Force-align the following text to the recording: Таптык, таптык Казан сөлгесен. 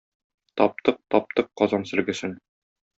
Таптык, 0.61 0.97
таптык 1.17 1.53
Казан 1.63 1.89
сөлгесен. 1.93 2.39